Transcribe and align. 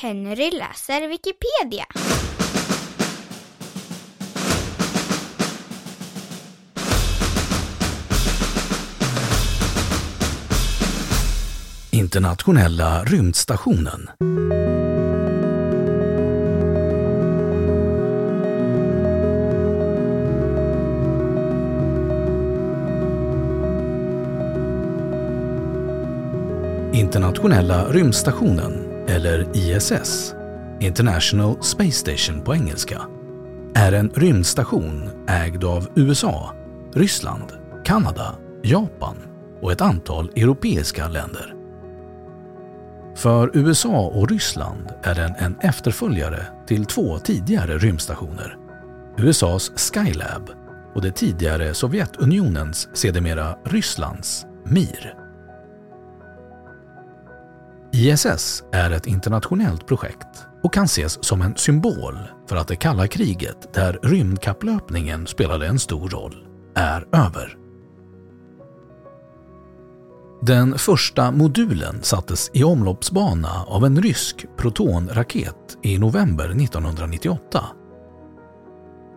Henry 0.00 0.50
läser 0.50 1.08
Wikipedia. 1.08 1.86
Internationella 11.90 13.04
rymdstationen. 13.04 14.10
Internationella 26.92 27.92
rymdstationen, 27.92 28.85
eller 29.08 29.56
ISS, 29.56 30.34
International 30.80 31.62
Space 31.62 31.90
Station 31.90 32.44
på 32.44 32.54
engelska, 32.54 33.02
är 33.74 33.92
en 33.92 34.10
rymdstation 34.14 35.10
ägd 35.28 35.64
av 35.64 35.88
USA, 35.94 36.54
Ryssland, 36.94 37.52
Kanada, 37.84 38.34
Japan 38.62 39.16
och 39.62 39.72
ett 39.72 39.80
antal 39.80 40.30
europeiska 40.36 41.08
länder. 41.08 41.54
För 43.16 43.50
USA 43.54 44.06
och 44.06 44.30
Ryssland 44.30 44.92
är 45.02 45.14
den 45.14 45.34
en 45.38 45.56
efterföljare 45.60 46.46
till 46.66 46.84
två 46.84 47.18
tidigare 47.18 47.78
rymdstationer. 47.78 48.56
USAs 49.18 49.72
Skylab 49.76 50.50
och 50.94 51.02
det 51.02 51.12
tidigare 51.12 51.74
Sovjetunionens, 51.74 52.88
sedermera 52.92 53.56
Rysslands, 53.64 54.46
Mir. 54.64 55.25
ISS 57.96 58.64
är 58.72 58.90
ett 58.90 59.06
internationellt 59.06 59.86
projekt 59.86 60.46
och 60.62 60.74
kan 60.74 60.84
ses 60.84 61.24
som 61.24 61.42
en 61.42 61.56
symbol 61.56 62.18
för 62.48 62.56
att 62.56 62.68
det 62.68 62.76
kalla 62.76 63.06
kriget, 63.06 63.74
där 63.74 63.98
rymdkapplöpningen 64.02 65.26
spelade 65.26 65.66
en 65.66 65.78
stor 65.78 66.08
roll, 66.08 66.46
är 66.74 67.06
över. 67.12 67.56
Den 70.42 70.78
första 70.78 71.30
modulen 71.30 72.02
sattes 72.02 72.50
i 72.54 72.64
omloppsbana 72.64 73.64
av 73.66 73.84
en 73.84 74.02
rysk 74.02 74.46
protonraket 74.56 75.78
i 75.82 75.98
november 75.98 76.44
1998. 76.44 77.64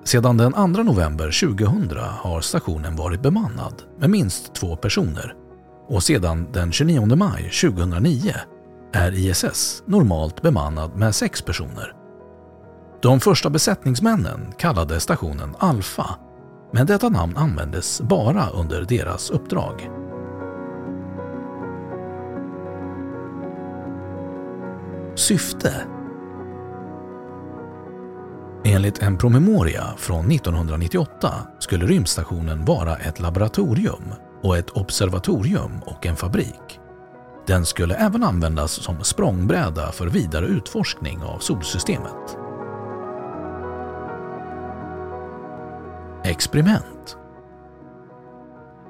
Sedan 0.03 0.38
den 0.38 0.53
2 0.53 0.67
november 0.67 1.56
2000 1.56 1.97
har 2.00 2.41
stationen 2.41 2.96
varit 2.96 3.22
bemannad 3.22 3.84
med 4.00 4.09
minst 4.09 4.53
två 4.53 4.75
personer 4.75 5.35
och 5.88 6.03
sedan 6.03 6.47
den 6.51 6.72
29 6.72 7.16
maj 7.16 7.51
2009 7.61 8.34
är 8.94 9.12
ISS 9.12 9.84
normalt 9.86 10.42
bemannad 10.42 10.96
med 10.96 11.16
sex 11.16 11.42
personer. 11.42 11.94
De 13.02 13.20
första 13.20 13.50
besättningsmännen 13.50 14.54
kallade 14.58 15.00
stationen 15.00 15.56
Alpha, 15.60 16.16
men 16.74 16.86
detta 16.86 17.10
namn 17.10 17.38
användes 17.38 18.02
bara 18.02 18.50
under 18.50 18.82
deras 18.82 19.30
uppdrag. 19.30 19.90
Syfte 25.16 25.74
Enligt 28.64 29.02
en 29.02 29.18
promemoria 29.18 29.84
från 29.98 30.32
1998 30.32 31.34
skulle 31.60 31.86
rymdstationen 31.86 32.66
vara 32.66 32.96
ett 32.96 33.20
laboratorium 33.20 34.14
och 34.44 34.58
ett 34.58 34.70
observatorium 34.70 35.80
och 35.86 36.06
en 36.06 36.16
fabrik. 36.16 36.80
Den 37.50 37.66
skulle 37.66 37.96
även 37.96 38.24
användas 38.24 38.72
som 38.72 39.04
språngbräda 39.04 39.92
för 39.92 40.08
vidare 40.08 40.46
utforskning 40.46 41.24
av 41.24 41.40
solsystemet. 41.40 42.38
Experiment 46.24 47.18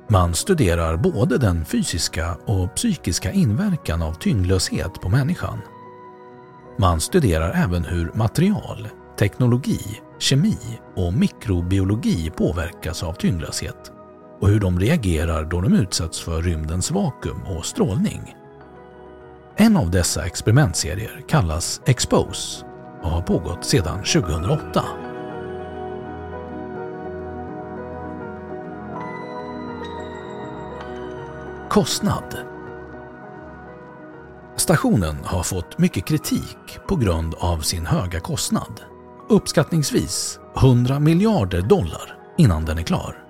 Man 0.09 0.33
studerar 0.33 0.97
både 0.97 1.37
den 1.37 1.65
fysiska 1.65 2.37
och 2.45 2.75
psykiska 2.75 3.31
inverkan 3.31 4.01
av 4.01 4.13
tyngdlöshet 4.13 5.01
på 5.01 5.09
människan. 5.09 5.59
Man 6.79 7.01
studerar 7.01 7.63
även 7.63 7.85
hur 7.85 8.11
material, 8.13 8.87
teknologi, 9.19 10.01
kemi 10.17 10.57
och 10.95 11.13
mikrobiologi 11.13 12.29
påverkas 12.29 13.03
av 13.03 13.13
tyngdlöshet 13.13 13.91
och 14.41 14.47
hur 14.47 14.59
de 14.59 14.79
reagerar 14.79 15.45
då 15.45 15.61
de 15.61 15.73
utsätts 15.73 16.21
för 16.21 16.41
rymdens 16.41 16.91
vakuum 16.91 17.41
och 17.43 17.65
strålning. 17.65 18.35
En 19.61 19.77
av 19.77 19.91
dessa 19.91 20.25
experimentserier 20.25 21.23
kallas 21.27 21.81
Expose 21.85 22.65
och 23.01 23.09
har 23.09 23.21
pågått 23.21 23.65
sedan 23.65 23.97
2008. 24.03 24.85
Kostnad 31.69 32.37
Stationen 34.55 35.15
har 35.23 35.43
fått 35.43 35.77
mycket 35.77 36.05
kritik 36.05 36.79
på 36.87 36.95
grund 36.95 37.35
av 37.39 37.59
sin 37.59 37.85
höga 37.85 38.19
kostnad. 38.19 38.81
Uppskattningsvis 39.29 40.39
100 40.57 40.99
miljarder 40.99 41.61
dollar 41.61 42.17
innan 42.37 42.65
den 42.65 42.77
är 42.77 42.83
klar. 42.83 43.23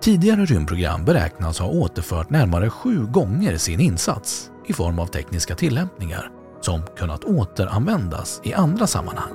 Tidigare 0.00 0.44
rymdprogram 0.44 1.04
beräknas 1.04 1.58
ha 1.58 1.68
återfört 1.68 2.30
närmare 2.30 2.70
sju 2.70 3.06
gånger 3.06 3.56
sin 3.56 3.80
insats 3.80 4.50
i 4.66 4.72
form 4.72 4.98
av 4.98 5.06
tekniska 5.06 5.54
tillämpningar 5.54 6.30
som 6.60 6.82
kunnat 6.96 7.24
återanvändas 7.24 8.40
i 8.44 8.54
andra 8.54 8.86
sammanhang. 8.86 9.32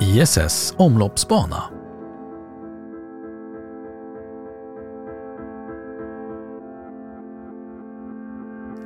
ISS 0.00 0.74
omloppsbana 0.76 1.62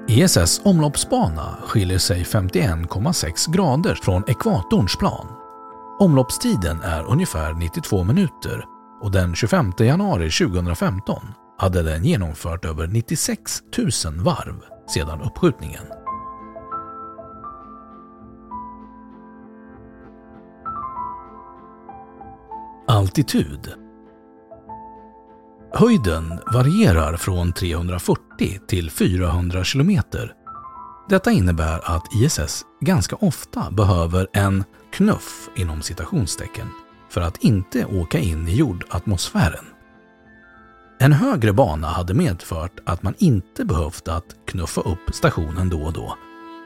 ISS 0.09 0.61
omloppsbana 0.65 1.59
skiljer 1.67 1.99
sig 1.99 2.23
51,6 2.23 3.53
grader 3.53 3.95
från 3.95 4.23
ekvatorns 4.27 4.97
plan. 4.97 5.27
Omloppstiden 5.99 6.81
är 6.83 7.05
ungefär 7.05 7.53
92 7.53 8.05
minuter 8.05 8.65
och 9.05 9.11
den 9.11 9.35
25 9.35 9.73
januari 9.79 10.31
2015 10.31 11.23
hade 11.59 11.83
den 11.83 12.05
genomfört 12.05 12.65
över 12.65 12.87
96 12.87 13.63
000 13.79 13.89
varv 14.19 14.55
sedan 14.95 15.21
uppskjutningen. 15.21 15.83
Altitud 22.89 23.73
Höjden 25.73 26.41
varierar 26.53 27.17
från 27.17 27.53
340 27.53 28.61
till 28.69 28.91
400 28.91 29.65
km. 29.65 30.01
Detta 31.09 31.33
innebär 31.33 31.97
att 31.97 32.15
ISS 32.15 32.65
ganska 32.81 33.17
ofta 33.17 33.71
behöver 33.71 34.27
en 34.33 34.65
knuff 34.93 35.49
inom 35.57 35.83
citationstecken 35.83 36.67
för 37.15 37.21
att 37.21 37.37
inte 37.37 37.85
åka 37.85 38.19
in 38.19 38.49
i 38.49 38.57
jordatmosfären. 38.57 39.65
En 40.99 41.13
högre 41.13 41.53
bana 41.53 41.87
hade 41.87 42.15
medfört 42.15 42.81
att 42.87 43.03
man 43.03 43.15
inte 43.19 43.65
behövt 43.65 44.09
att 44.09 44.25
knuffa 44.47 44.81
upp 44.81 45.15
stationen 45.15 45.69
då 45.69 45.83
och 45.83 45.93
då. 45.93 46.17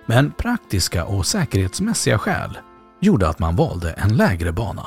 Men 0.07 0.33
praktiska 0.33 1.05
och 1.05 1.27
säkerhetsmässiga 1.27 2.19
skäl 2.19 2.59
gjorde 3.01 3.29
att 3.29 3.39
man 3.39 3.57
valde 3.57 3.93
en 3.93 4.17
lägre 4.17 4.53
bana. 4.53 4.87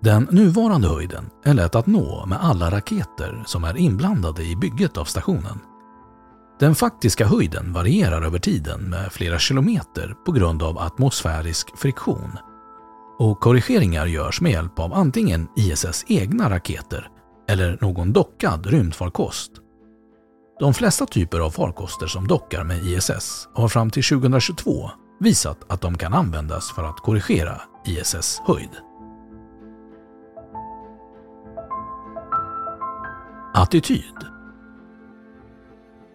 Den 0.00 0.28
nuvarande 0.30 0.88
höjden 0.88 1.30
är 1.44 1.54
lätt 1.54 1.74
att 1.74 1.86
nå 1.86 2.26
med 2.26 2.38
alla 2.44 2.70
raketer 2.70 3.42
som 3.46 3.64
är 3.64 3.76
inblandade 3.76 4.42
i 4.42 4.56
bygget 4.56 4.96
av 4.96 5.04
stationen. 5.04 5.58
Den 6.60 6.74
faktiska 6.74 7.26
höjden 7.26 7.72
varierar 7.72 8.22
över 8.22 8.38
tiden 8.38 8.80
med 8.80 9.12
flera 9.12 9.38
kilometer 9.38 10.14
på 10.26 10.32
grund 10.32 10.62
av 10.62 10.78
atmosfärisk 10.78 11.78
friktion. 11.78 12.38
Och 13.18 13.40
korrigeringar 13.40 14.06
görs 14.06 14.40
med 14.40 14.52
hjälp 14.52 14.78
av 14.78 14.92
antingen 14.92 15.48
ISS 15.56 16.04
egna 16.08 16.50
raketer 16.50 17.08
eller 17.48 17.78
någon 17.80 18.12
dockad 18.12 18.66
rymdfarkost. 18.66 19.52
De 20.60 20.74
flesta 20.74 21.06
typer 21.06 21.40
av 21.40 21.50
farkoster 21.50 22.06
som 22.06 22.26
dockar 22.26 22.64
med 22.64 22.86
ISS 22.86 23.48
har 23.54 23.68
fram 23.68 23.90
till 23.90 24.04
2022 24.04 24.90
visat 25.20 25.72
att 25.72 25.80
de 25.80 25.98
kan 25.98 26.14
användas 26.14 26.72
för 26.72 26.84
att 26.84 27.00
korrigera 27.00 27.60
ISS 27.86 28.42
höjd. 28.46 28.70
Attityd 33.54 34.32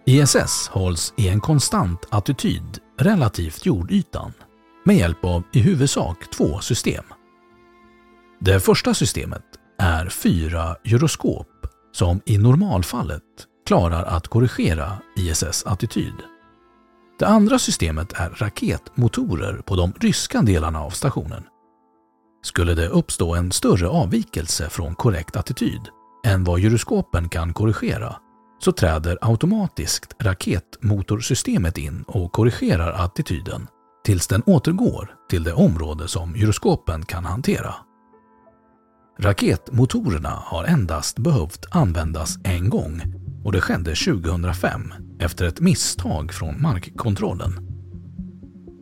ISS 0.05 0.67
hålls 0.67 1.13
i 1.17 1.27
en 1.27 1.39
konstant 1.39 2.05
attityd 2.09 2.79
relativt 2.99 3.65
jordytan 3.65 4.33
med 4.87 4.95
hjälp 4.95 5.25
av 5.25 5.43
i 5.51 5.59
huvudsak 5.59 6.29
två 6.29 6.59
system. 6.59 7.03
Det 8.39 8.59
första 8.59 8.93
systemet 8.93 9.43
är 9.79 10.09
fyra 10.09 10.75
gyroskop 10.83 11.47
som 11.91 12.21
i 12.25 12.37
normalfallet 12.37 13.23
klarar 13.65 14.03
att 14.03 14.27
korrigera 14.27 14.97
ISS 15.17 15.63
attityd. 15.65 16.13
Det 17.19 17.25
andra 17.25 17.59
systemet 17.59 18.13
är 18.13 18.29
raketmotorer 18.29 19.61
på 19.65 19.75
de 19.75 19.93
ryska 19.99 20.41
delarna 20.41 20.81
av 20.81 20.89
stationen. 20.89 21.43
Skulle 22.43 22.73
det 22.73 22.87
uppstå 22.87 23.35
en 23.35 23.51
större 23.51 23.87
avvikelse 23.87 24.69
från 24.69 24.95
korrekt 24.95 25.35
attityd 25.35 25.81
än 26.25 26.43
vad 26.43 26.59
gyroskopen 26.59 27.29
kan 27.29 27.53
korrigera 27.53 28.15
så 28.59 28.71
träder 28.71 29.17
automatiskt 29.21 30.15
raketmotorsystemet 30.19 31.77
in 31.77 32.03
och 32.07 32.31
korrigerar 32.31 32.93
attityden 32.93 33.67
tills 34.07 34.27
den 34.27 34.43
återgår 34.45 35.15
till 35.29 35.43
det 35.43 35.53
område 35.53 36.07
som 36.07 36.35
gyroskopen 36.35 37.05
kan 37.05 37.25
hantera. 37.25 37.75
Raketmotorerna 39.19 40.29
har 40.29 40.63
endast 40.63 41.19
behövt 41.19 41.65
användas 41.69 42.37
en 42.43 42.69
gång 42.69 43.01
och 43.43 43.51
det 43.51 43.61
skedde 43.61 43.95
2005 43.95 44.93
efter 45.19 45.45
ett 45.45 45.59
misstag 45.59 46.33
från 46.33 46.61
markkontrollen. 46.61 47.51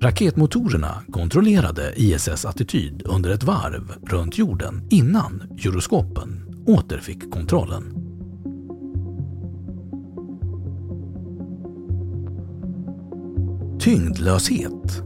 Raketmotorerna 0.01 1.01
kontrollerade 1.11 1.93
ISS 1.95 2.45
attityd 2.45 3.03
under 3.05 3.29
ett 3.29 3.43
varv 3.43 3.93
runt 4.07 4.37
jorden 4.37 4.87
innan 4.89 5.43
gyroskopen 5.57 6.55
återfick 6.67 7.31
kontrollen. 7.31 8.05
Tyngdlöshet 13.79 15.05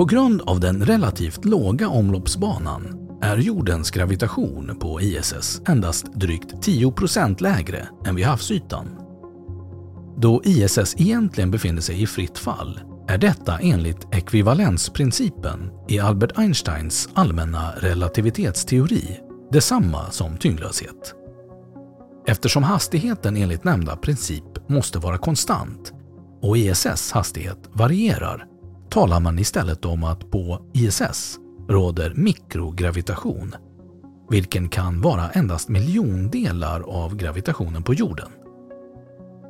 på 0.00 0.06
grund 0.06 0.40
av 0.40 0.60
den 0.60 0.84
relativt 0.84 1.44
låga 1.44 1.88
omloppsbanan 1.88 3.08
är 3.22 3.36
jordens 3.36 3.90
gravitation 3.90 4.76
på 4.80 5.00
ISS 5.00 5.62
endast 5.68 6.14
drygt 6.14 6.66
10% 6.66 7.42
lägre 7.42 7.88
än 8.06 8.14
vid 8.14 8.26
havsytan. 8.26 8.86
Då 10.16 10.42
ISS 10.44 10.94
egentligen 10.98 11.50
befinner 11.50 11.80
sig 11.80 12.02
i 12.02 12.06
fritt 12.06 12.38
fall 12.38 12.80
är 13.08 13.18
detta 13.18 13.58
enligt 13.58 14.14
ekvivalensprincipen 14.14 15.70
i 15.88 15.98
Albert 15.98 16.38
Einsteins 16.38 17.08
allmänna 17.14 17.72
relativitetsteori 17.76 19.20
detsamma 19.52 20.10
som 20.10 20.36
tyngdlöshet. 20.36 21.14
Eftersom 22.26 22.62
hastigheten 22.62 23.36
enligt 23.36 23.64
nämnda 23.64 23.96
princip 23.96 24.68
måste 24.68 24.98
vara 24.98 25.18
konstant 25.18 25.92
och 26.42 26.58
ISS 26.58 27.12
hastighet 27.12 27.58
varierar 27.72 28.49
talar 28.90 29.20
man 29.20 29.38
istället 29.38 29.84
om 29.84 30.04
att 30.04 30.30
på 30.30 30.70
ISS 30.74 31.38
råder 31.68 32.12
mikrogravitation, 32.14 33.54
vilken 34.30 34.68
kan 34.68 35.00
vara 35.00 35.30
endast 35.30 35.68
miljondelar 35.68 36.80
av 36.80 37.16
gravitationen 37.16 37.82
på 37.82 37.94
jorden. 37.94 38.28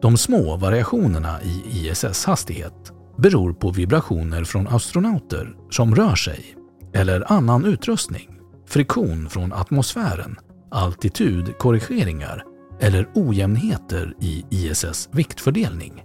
De 0.03 0.17
små 0.17 0.57
variationerna 0.57 1.43
i 1.43 1.63
ISS 1.71 2.25
hastighet 2.25 2.93
beror 3.19 3.53
på 3.53 3.71
vibrationer 3.71 4.45
från 4.45 4.69
astronauter 4.69 5.57
som 5.71 5.95
rör 5.95 6.15
sig 6.15 6.57
eller 6.95 7.33
annan 7.33 7.65
utrustning, 7.65 8.29
friktion 8.67 9.29
från 9.29 9.53
atmosfären, 9.53 10.37
altitudkorrigeringar 10.71 12.45
eller 12.81 13.09
ojämnheter 13.15 14.15
i 14.21 14.45
ISS 14.51 15.09
viktfördelning. 15.13 16.05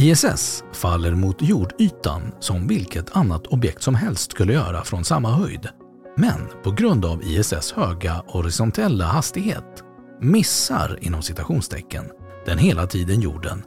ISS 0.00 0.64
faller 0.72 1.14
mot 1.14 1.42
jordytan 1.42 2.22
som 2.40 2.68
vilket 2.68 3.16
annat 3.16 3.46
objekt 3.46 3.82
som 3.82 3.94
helst 3.94 4.30
skulle 4.30 4.52
göra 4.52 4.84
från 4.84 5.04
samma 5.04 5.30
höjd. 5.30 5.68
Men 6.16 6.48
på 6.62 6.70
grund 6.70 7.04
av 7.04 7.22
ISS 7.22 7.72
höga 7.72 8.22
horisontella 8.26 9.04
hastighet 9.04 9.84
missar 10.20 10.98
inom 11.00 11.22
citationstecken 11.22 12.04
den 12.46 12.58
hela 12.58 12.86
tiden 12.86 13.20
jorden. 13.20 13.62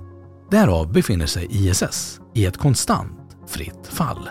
Därav 0.52 0.92
befinner 0.92 1.26
sig 1.26 1.48
ISS 1.50 2.20
i 2.36 2.46
ett 2.46 2.58
konstant 2.58 3.38
fritt 3.48 3.88
fall. 3.88 4.30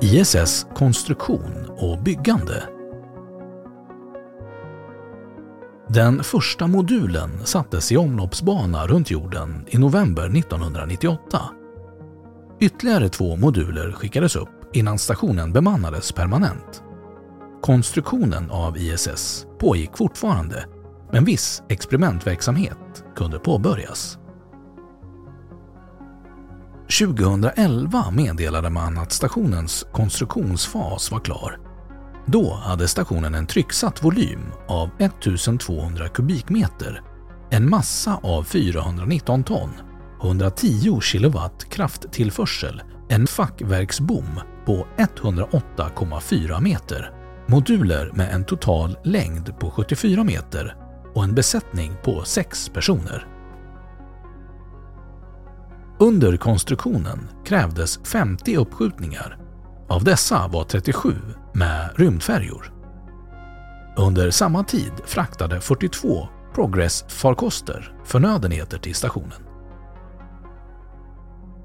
ISS 0.00 0.66
konstruktion 0.74 1.66
och 1.68 2.02
byggande 2.02 2.71
Den 5.94 6.24
första 6.24 6.66
modulen 6.66 7.46
sattes 7.46 7.92
i 7.92 7.96
omloppsbana 7.96 8.86
runt 8.86 9.10
jorden 9.10 9.66
i 9.68 9.78
november 9.78 10.36
1998. 10.38 11.40
Ytterligare 12.60 13.08
två 13.08 13.36
moduler 13.36 13.92
skickades 13.92 14.36
upp 14.36 14.48
innan 14.72 14.98
stationen 14.98 15.52
bemannades 15.52 16.12
permanent. 16.12 16.82
Konstruktionen 17.62 18.50
av 18.50 18.76
ISS 18.76 19.46
pågick 19.58 19.96
fortfarande, 19.96 20.64
men 21.12 21.24
viss 21.24 21.62
experimentverksamhet 21.68 23.04
kunde 23.16 23.38
påbörjas. 23.38 24.18
2011 27.00 28.10
meddelade 28.10 28.70
man 28.70 28.98
att 28.98 29.12
stationens 29.12 29.86
konstruktionsfas 29.92 31.10
var 31.10 31.20
klar 31.20 31.71
då 32.26 32.54
hade 32.54 32.88
stationen 32.88 33.34
en 33.34 33.46
trycksatt 33.46 34.04
volym 34.04 34.40
av 34.68 34.90
1200 34.98 36.08
kubikmeter, 36.08 37.02
en 37.50 37.70
massa 37.70 38.20
av 38.22 38.42
419 38.42 39.44
ton, 39.44 39.70
110 40.22 41.00
kilowatt 41.00 41.70
krafttillförsel, 41.70 42.82
en 43.08 43.26
fackverksbom 43.26 44.40
på 44.66 44.86
108,4 44.96 46.60
meter, 46.60 47.10
moduler 47.46 48.10
med 48.14 48.34
en 48.34 48.44
total 48.44 48.98
längd 49.04 49.58
på 49.58 49.70
74 49.70 50.24
meter 50.24 50.76
och 51.14 51.24
en 51.24 51.34
besättning 51.34 51.92
på 52.04 52.24
6 52.24 52.68
personer. 52.68 53.26
Under 55.98 56.36
konstruktionen 56.36 57.28
krävdes 57.44 58.00
50 58.04 58.56
uppskjutningar. 58.56 59.41
Av 59.92 60.04
dessa 60.04 60.48
var 60.48 60.64
37 60.64 61.14
med 61.52 61.90
rymdfärjor. 61.96 62.72
Under 63.96 64.30
samma 64.30 64.64
tid 64.64 64.92
fraktade 65.04 65.60
42 65.60 66.28
Progress-farkoster 66.54 67.94
förnödenheter 68.04 68.78
till 68.78 68.94
stationen. 68.94 69.42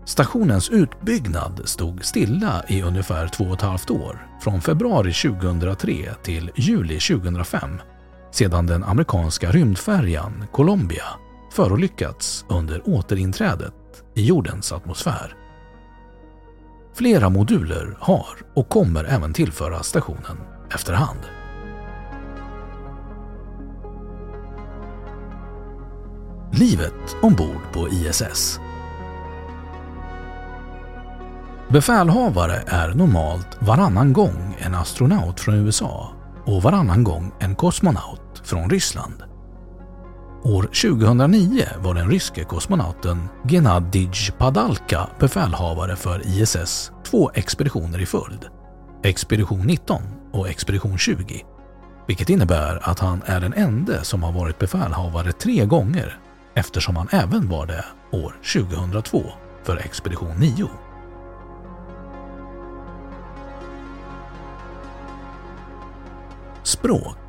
Stationens 0.06 0.70
utbyggnad 0.70 1.62
stod 1.66 2.06
stilla 2.06 2.64
i 2.68 2.82
ungefär 2.82 3.28
två 3.28 3.44
och 3.44 3.54
ett 3.54 3.62
halvt 3.62 3.90
år, 3.90 4.28
från 4.42 4.62
februari 4.62 5.14
2003 5.14 6.14
till 6.24 6.52
juli 6.56 7.00
2005, 7.00 7.70
sedan 8.32 8.66
den 8.68 8.84
amerikanska 8.84 9.52
rymdfärjan 9.52 10.46
Columbia 10.52 11.08
förolyckats 11.54 12.46
under 12.50 12.90
återinträdet 12.90 13.74
i 14.16 14.26
jordens 14.26 14.72
atmosfär. 14.72 15.47
Flera 16.98 17.30
moduler 17.30 17.98
har 18.00 18.26
och 18.54 18.70
kommer 18.70 19.04
även 19.04 19.34
tillföra 19.34 19.84
stationen 19.84 20.38
efterhand. 20.74 21.20
Livet 26.52 27.16
ombord 27.22 27.62
på 27.74 27.90
ISS 27.90 28.60
Befälhavare 31.70 32.64
är 32.68 32.94
normalt 32.94 33.58
varannan 33.60 34.14
gång 34.14 34.58
en 34.60 34.76
astronaut 34.76 35.40
från 35.40 35.56
USA 35.56 36.12
och 36.46 36.64
varannan 36.64 37.04
gång 37.04 37.32
en 37.40 37.56
kosmonaut 37.56 38.42
från 38.44 38.70
Ryssland. 38.70 39.27
År 40.48 40.64
2009 40.64 41.64
var 41.80 41.94
den 41.94 42.10
ryske 42.10 42.44
kosmonauten 42.44 43.30
Gennadij 43.50 44.32
Padalka 44.38 45.08
befälhavare 45.20 45.96
för 45.96 46.22
ISS 46.28 46.92
två 47.06 47.32
expeditioner 47.34 48.02
i 48.02 48.06
följd. 48.06 48.46
Expedition 49.04 49.68
19 49.68 50.02
och 50.32 50.50
Expedition 50.50 50.98
20. 50.98 51.46
Vilket 52.08 52.30
innebär 52.30 52.90
att 52.90 53.00
han 53.00 53.22
är 53.26 53.40
den 53.40 53.54
enda 53.54 54.04
som 54.04 54.24
har 54.24 54.32
varit 54.32 54.60
befälhavare 54.60 55.32
tre 55.32 55.66
gånger 55.66 56.20
eftersom 56.54 56.96
han 56.96 57.08
även 57.12 57.50
var 57.50 57.66
det 57.66 57.86
år 58.12 58.36
2002 58.54 59.24
för 59.64 59.78
Expedition 59.78 60.36
9. 60.40 60.70
Språk 66.64 67.27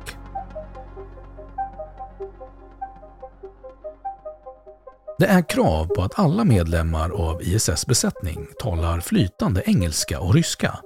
Det 5.19 5.27
är 5.27 5.49
krav 5.49 5.85
på 5.85 6.01
att 6.01 6.19
alla 6.19 6.43
medlemmar 6.43 7.09
av 7.09 7.43
ISS 7.43 7.87
besättning 7.87 8.47
talar 8.59 8.99
flytande 8.99 9.63
engelska 9.65 10.19
och 10.19 10.33
ryska. 10.33 10.79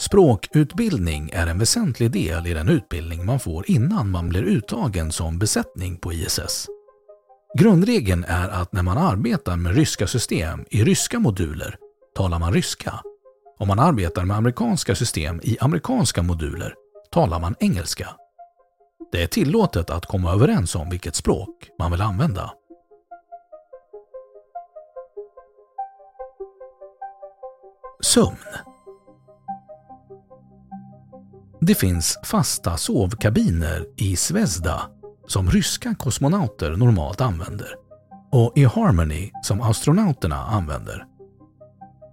Språkutbildning 0.00 1.30
är 1.32 1.46
en 1.46 1.58
väsentlig 1.58 2.10
del 2.10 2.46
i 2.46 2.54
den 2.54 2.68
utbildning 2.68 3.26
man 3.26 3.40
får 3.40 3.70
innan 3.70 4.10
man 4.10 4.28
blir 4.28 4.42
uttagen 4.42 5.12
som 5.12 5.38
besättning 5.38 5.96
på 5.96 6.12
ISS. 6.12 6.66
Grundregeln 7.58 8.24
är 8.28 8.48
att 8.48 8.72
när 8.72 8.82
man 8.82 8.98
arbetar 8.98 9.56
med 9.56 9.74
ryska 9.74 10.06
system 10.06 10.64
i 10.70 10.84
ryska 10.84 11.18
moduler 11.18 11.76
talar 12.16 12.38
man 12.38 12.52
ryska. 12.52 13.00
Om 13.58 13.68
man 13.68 13.78
arbetar 13.78 14.24
med 14.24 14.36
amerikanska 14.36 14.94
system 14.94 15.40
i 15.42 15.56
amerikanska 15.60 16.22
moduler 16.22 16.74
talar 17.10 17.40
man 17.40 17.54
engelska. 17.60 18.08
Det 19.12 19.22
är 19.22 19.26
tillåtet 19.26 19.90
att 19.90 20.06
komma 20.06 20.32
överens 20.32 20.74
om 20.74 20.90
vilket 20.90 21.14
språk 21.14 21.50
man 21.78 21.90
vill 21.90 22.02
använda. 22.02 22.52
Sömn 28.04 28.36
Det 31.60 31.74
finns 31.74 32.18
fasta 32.24 32.76
sovkabiner 32.76 33.86
i 33.96 34.16
Svezda 34.16 34.82
som 35.26 35.50
ryska 35.50 35.94
kosmonauter 35.94 36.70
normalt 36.70 37.20
använder 37.20 37.74
och 38.32 38.52
i 38.56 38.64
Harmony 38.64 39.30
som 39.42 39.60
astronauterna 39.60 40.36
använder. 40.36 41.06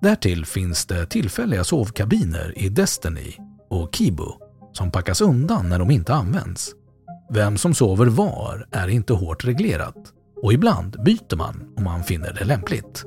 Därtill 0.01 0.45
finns 0.45 0.86
det 0.86 1.05
tillfälliga 1.05 1.63
sovkabiner 1.63 2.53
i 2.57 2.69
Destiny 2.69 3.36
och 3.69 3.95
Kibu 3.95 4.27
som 4.74 4.91
packas 4.91 5.21
undan 5.21 5.69
när 5.69 5.79
de 5.79 5.91
inte 5.91 6.13
används. 6.13 6.71
Vem 7.29 7.57
som 7.57 7.74
sover 7.74 8.05
var 8.05 8.67
är 8.71 8.88
inte 8.88 9.13
hårt 9.13 9.45
reglerat 9.45 10.13
och 10.43 10.53
ibland 10.53 11.03
byter 11.03 11.36
man 11.36 11.74
om 11.77 11.83
man 11.83 12.03
finner 12.03 12.33
det 12.33 12.45
lämpligt. 12.45 13.05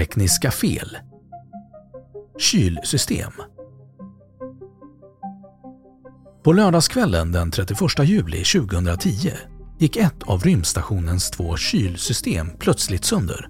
Tekniska 0.00 0.50
fel 0.50 0.96
Kylsystem 2.38 3.32
På 6.44 6.52
lördagskvällen 6.52 7.32
den 7.32 7.50
31 7.50 7.80
juli 8.04 8.44
2010 8.44 9.32
gick 9.78 9.96
ett 9.96 10.22
av 10.22 10.42
rymdstationens 10.42 11.30
två 11.30 11.56
kylsystem 11.56 12.50
plötsligt 12.58 13.04
sönder. 13.04 13.48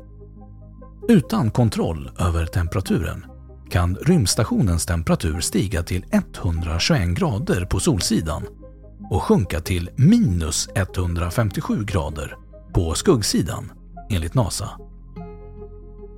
Utan 1.09 1.50
kontroll 1.50 2.11
över 2.19 2.47
temperaturen 2.47 3.25
kan 3.71 3.97
rymdstationens 3.97 4.87
temperatur 4.87 5.40
stiga 5.40 5.83
till 5.83 6.04
121 6.12 7.09
grader 7.19 7.64
på 7.64 7.80
solsidan 7.80 8.47
och 9.11 9.23
sjunka 9.23 9.61
till 9.61 9.90
minus 9.97 10.69
157 10.75 11.85
grader 11.85 12.37
på 12.75 12.95
skuggsidan 12.95 13.73
enligt 14.11 14.35
NASA. 14.35 14.89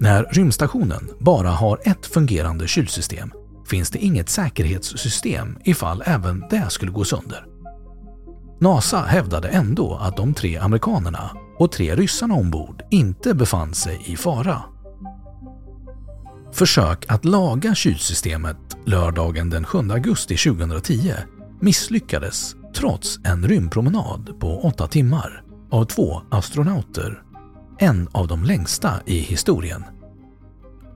När 0.03 0.25
rymdstationen 0.25 1.11
bara 1.19 1.51
har 1.51 1.81
ett 1.85 2.07
fungerande 2.07 2.69
kylsystem 2.69 3.33
finns 3.71 3.91
det 3.91 3.99
inget 3.99 4.29
säkerhetssystem 4.29 5.59
ifall 5.65 6.03
även 6.07 6.45
det 6.51 6.71
skulle 6.71 6.93
gå 6.93 7.05
sönder. 7.05 7.47
NASA 8.61 9.01
hävdade 9.01 9.49
ändå 9.49 9.95
att 9.95 10.17
de 10.17 10.35
tre 10.35 10.57
amerikanerna 10.57 11.31
och 11.59 11.73
tre 11.73 11.95
ryssarna 11.95 12.35
ombord 12.35 12.83
inte 12.91 13.35
befann 13.35 13.75
sig 13.75 14.03
i 14.07 14.17
fara. 14.17 14.63
Försök 16.53 17.05
att 17.09 17.25
laga 17.25 17.75
kylsystemet 17.75 18.77
lördagen 18.85 19.51
den 19.51 19.65
7 19.65 19.79
augusti 19.79 20.37
2010 20.37 21.13
misslyckades 21.61 22.55
trots 22.75 23.19
en 23.25 23.49
rymdpromenad 23.49 24.41
på 24.41 24.61
åtta 24.61 24.87
timmar 24.87 25.45
av 25.71 25.85
två 25.85 26.23
astronauter, 26.31 27.23
en 27.83 28.09
av 28.13 28.29
de 28.29 28.45
längsta 28.45 29.01
i 29.07 29.19
historien. 29.19 29.85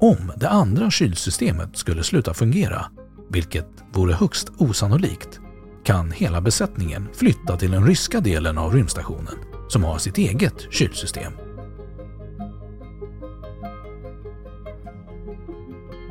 Om 0.01 0.33
det 0.37 0.49
andra 0.49 0.91
kylsystemet 0.91 1.77
skulle 1.77 2.05
sluta 2.05 2.35
fungera, 2.35 2.87
vilket 3.31 3.69
vore 3.93 4.15
högst 4.15 4.49
osannolikt, 4.59 5.41
kan 5.85 6.13
hela 6.13 6.41
besättningen 6.41 7.09
flytta 7.15 7.57
till 7.57 7.71
den 7.71 7.87
ryska 7.87 8.21
delen 8.21 8.59
av 8.59 8.73
rymdstationen 8.75 9.35
som 9.69 9.85
har 9.85 9.99
sitt 9.99 10.19
eget 10.19 10.73
kylsystem. 10.73 11.33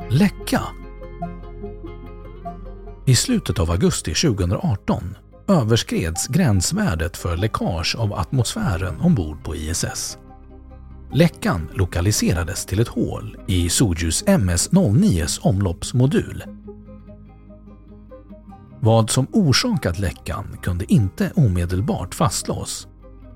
Läcka 0.10 0.62
I 3.06 3.16
slutet 3.16 3.60
av 3.60 3.72
augusti 3.72 4.14
2018 4.14 5.18
överskreds 5.48 6.28
gränsvärdet 6.28 7.18
för 7.18 7.38
läckage 7.38 7.96
av 8.00 8.14
atmosfären 8.14 9.02
ombord 9.02 9.44
på 9.44 9.56
ISS. 9.56 10.18
Läckan 11.16 11.70
lokaliserades 11.74 12.66
till 12.66 12.80
ett 12.80 12.88
hål 12.88 13.38
i 13.48 13.70
Sojus 13.70 14.24
MS-09s 14.28 15.40
omloppsmodul. 15.42 16.44
Vad 18.80 19.10
som 19.10 19.28
orsakat 19.32 20.00
läckan 20.00 20.58
kunde 20.62 20.94
inte 20.94 21.32
omedelbart 21.36 22.16
fastslås, 22.16 22.88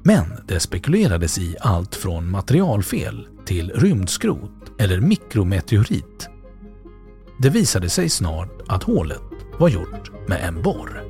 men 0.03 0.25
det 0.48 0.59
spekulerades 0.59 1.38
i 1.38 1.55
allt 1.62 1.95
från 1.95 2.31
materialfel 2.31 3.27
till 3.45 3.71
rymdskrot 3.71 4.71
eller 4.79 5.00
mikrometeorit. 5.01 6.29
Det 7.41 7.50
visade 7.50 7.89
sig 7.89 8.09
snart 8.09 8.62
att 8.67 8.83
hålet 8.83 9.21
var 9.59 9.69
gjort 9.69 10.27
med 10.27 10.43
en 10.43 10.62
borr. 10.62 11.03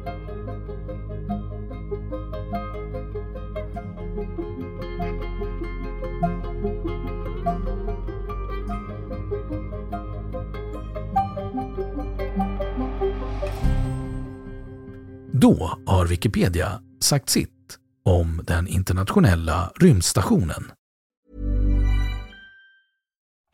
Då 15.41 15.71
har 15.85 16.05
Wikipedia 16.05 16.81
sagt 16.99 17.29
sitt 17.29 17.79
om 18.05 18.41
den 18.47 18.67
internationella 18.67 19.71
rymdstationen. 19.75 20.71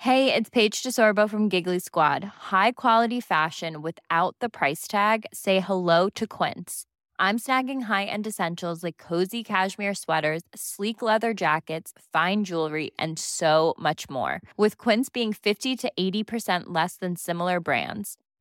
Hey, 0.04 0.34
it's 0.34 0.50
Paige 0.50 0.84
DeSorbo 0.84 1.30
from 1.30 1.50
Giggly 1.50 1.80
Squad. 1.80 2.24
High 2.24 2.72
quality 2.76 3.22
fashion 3.22 3.82
without 3.82 4.36
the 4.42 4.50
price 4.50 4.88
tag. 4.88 5.26
Say 5.34 5.60
hello 5.60 6.10
to 6.10 6.26
Quince. 6.28 6.84
I'm 7.20 7.40
snagging 7.40 7.84
high-end 7.84 8.28
essentials 8.28 8.84
like 8.84 8.98
cozy 8.98 9.44
cashmere 9.44 9.96
sweaters, 9.96 10.42
sleek 10.56 11.02
leather 11.02 11.34
jackets, 11.34 11.94
fine 12.14 12.44
jewelry, 12.44 12.92
and 13.00 13.20
so 13.20 13.74
much 13.80 14.10
more. 14.10 14.42
With 14.58 14.78
Quince 14.78 15.10
being 15.14 15.34
50 15.34 15.76
to 15.76 15.92
80% 16.00 16.64
less 16.68 16.98
than 16.98 17.16
similar 17.16 17.60
brands. 17.60 18.18